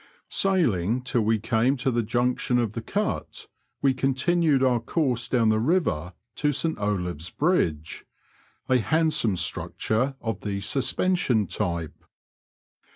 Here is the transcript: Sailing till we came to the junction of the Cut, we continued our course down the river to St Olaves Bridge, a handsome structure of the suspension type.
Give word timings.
Sailing 0.31 1.03
till 1.03 1.21
we 1.21 1.37
came 1.37 1.77
to 1.77 1.91
the 1.91 2.01
junction 2.01 2.57
of 2.57 2.71
the 2.71 2.81
Cut, 2.81 3.45
we 3.83 3.93
continued 3.93 4.63
our 4.63 4.79
course 4.79 5.27
down 5.27 5.49
the 5.49 5.59
river 5.59 6.13
to 6.37 6.51
St 6.51 6.75
Olaves 6.79 7.29
Bridge, 7.29 8.03
a 8.67 8.77
handsome 8.79 9.35
structure 9.35 10.15
of 10.19 10.39
the 10.39 10.59
suspension 10.61 11.45
type. 11.45 12.03